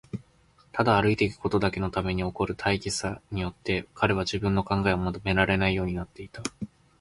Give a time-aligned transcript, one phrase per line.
[0.71, 6.41] ただ歩いていくことだけのために起こる大儀さによって、彼は自分の考えをまとめられないようになっていた。